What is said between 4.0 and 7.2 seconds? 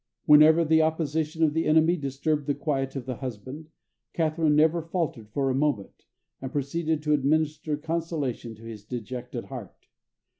Catharine never faltered for a moment, and proceeded to